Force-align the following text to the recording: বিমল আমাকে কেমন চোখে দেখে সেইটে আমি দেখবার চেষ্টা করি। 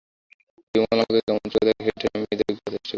বিমল 0.75 0.91
আমাকে 0.95 1.21
কেমন 1.27 1.45
চোখে 1.45 1.65
দেখে 1.69 1.81
সেইটে 1.87 2.05
আমি 2.09 2.25
দেখবার 2.31 2.47
চেষ্টা 2.47 2.69
করি। 2.73 2.89